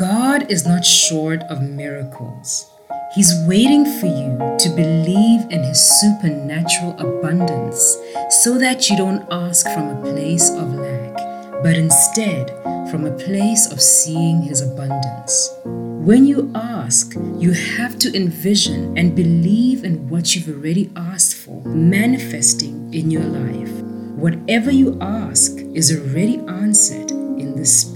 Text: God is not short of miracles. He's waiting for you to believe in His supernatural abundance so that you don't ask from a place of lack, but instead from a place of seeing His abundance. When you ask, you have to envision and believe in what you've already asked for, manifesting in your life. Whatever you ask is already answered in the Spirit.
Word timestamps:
God 0.00 0.50
is 0.50 0.66
not 0.66 0.82
short 0.82 1.42
of 1.50 1.60
miracles. 1.60 2.70
He's 3.14 3.34
waiting 3.46 3.84
for 3.84 4.06
you 4.06 4.56
to 4.58 4.70
believe 4.70 5.42
in 5.50 5.62
His 5.62 5.78
supernatural 6.00 6.98
abundance 6.98 7.98
so 8.30 8.56
that 8.56 8.88
you 8.88 8.96
don't 8.96 9.28
ask 9.30 9.66
from 9.74 9.90
a 9.90 10.00
place 10.00 10.48
of 10.52 10.72
lack, 10.72 11.14
but 11.62 11.76
instead 11.76 12.48
from 12.90 13.04
a 13.04 13.10
place 13.10 13.70
of 13.70 13.78
seeing 13.78 14.40
His 14.40 14.62
abundance. 14.62 15.50
When 15.66 16.26
you 16.26 16.50
ask, 16.54 17.12
you 17.36 17.52
have 17.52 17.98
to 17.98 18.16
envision 18.16 18.96
and 18.96 19.14
believe 19.14 19.84
in 19.84 20.08
what 20.08 20.34
you've 20.34 20.48
already 20.48 20.90
asked 20.96 21.36
for, 21.36 21.62
manifesting 21.66 22.94
in 22.94 23.10
your 23.10 23.24
life. 23.24 23.82
Whatever 24.16 24.70
you 24.70 24.96
ask 25.02 25.58
is 25.74 25.94
already 25.94 26.38
answered 26.48 27.10
in 27.10 27.54
the 27.54 27.66
Spirit. 27.66 27.89